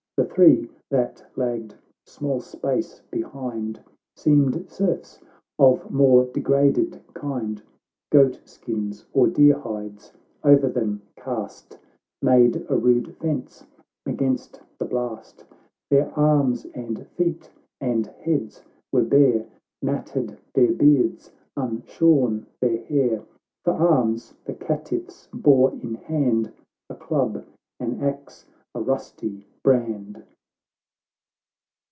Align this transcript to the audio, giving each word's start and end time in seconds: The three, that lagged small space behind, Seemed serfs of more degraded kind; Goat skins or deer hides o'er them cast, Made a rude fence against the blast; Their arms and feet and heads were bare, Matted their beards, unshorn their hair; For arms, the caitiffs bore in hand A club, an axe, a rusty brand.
The 0.17 0.27
three, 0.35 0.69
that 0.91 1.25
lagged 1.35 1.73
small 2.05 2.41
space 2.41 3.01
behind, 3.09 3.79
Seemed 4.15 4.69
serfs 4.69 5.19
of 5.57 5.89
more 5.89 6.25
degraded 6.25 7.01
kind; 7.15 7.59
Goat 8.11 8.39
skins 8.45 9.05
or 9.13 9.25
deer 9.25 9.57
hides 9.57 10.13
o'er 10.45 10.69
them 10.69 11.01
cast, 11.15 11.79
Made 12.21 12.67
a 12.69 12.77
rude 12.77 13.15
fence 13.17 13.65
against 14.05 14.61
the 14.77 14.85
blast; 14.85 15.43
Their 15.89 16.11
arms 16.15 16.65
and 16.75 17.07
feet 17.17 17.49
and 17.79 18.05
heads 18.05 18.63
were 18.91 19.03
bare, 19.03 19.47
Matted 19.81 20.37
their 20.53 20.71
beards, 20.71 21.31
unshorn 21.57 22.45
their 22.59 22.77
hair; 22.85 23.23
For 23.63 23.73
arms, 23.73 24.35
the 24.45 24.53
caitiffs 24.53 25.29
bore 25.33 25.71
in 25.73 25.95
hand 25.95 26.51
A 26.91 26.95
club, 26.95 27.43
an 27.79 28.03
axe, 28.03 28.45
a 28.73 28.79
rusty 28.79 29.45
brand. 29.63 30.23